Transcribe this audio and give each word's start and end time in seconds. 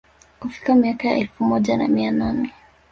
Kufikia 0.39 0.75
miaka 0.75 1.07
ya 1.07 1.17
elfu 1.17 1.43
moja 1.43 1.77
na 1.77 1.87
mia 1.87 2.11
nane 2.11 2.53